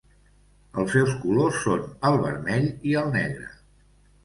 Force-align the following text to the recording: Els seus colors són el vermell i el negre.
Els 0.83 0.89
seus 0.97 1.11
colors 1.25 1.59
són 1.67 1.85
el 2.11 2.19
vermell 2.25 2.67
i 2.95 2.99
el 3.05 3.15
negre. 3.21 3.49